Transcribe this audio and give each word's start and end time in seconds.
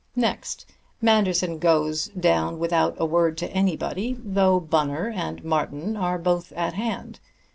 Next: 0.15 0.65
Manderson 0.99 1.59
goes 1.59 2.07
down 2.19 2.57
without 2.57 2.95
a 2.97 3.05
word 3.05 3.37
to 3.37 3.51
anybody, 3.51 4.17
though 4.19 4.59
Bunner 4.59 5.11
and 5.11 5.43
Martin 5.43 5.95
are 5.95 6.17
both 6.17 6.51
at 6.53 6.73
hand. 6.73 7.19